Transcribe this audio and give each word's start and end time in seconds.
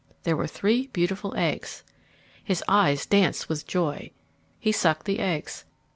There 0.23 0.35
were 0.35 0.47
three 0.47 0.87
beautiful 0.87 1.35
eggs. 1.37 1.83
His 2.43 2.63
eyes 2.67 3.05
danced 3.05 3.47
with 3.47 3.67
joy. 3.67 4.09
He 4.59 4.71
sucked 4.71 5.05
the 5.05 5.19
eggs. 5.19 5.63